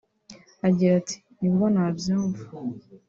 [0.67, 2.41] Agira ati “Nibwo nabyumva